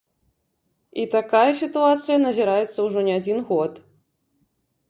[1.03, 3.73] І такая сітуацыя назіраецца ўжо не адзін год.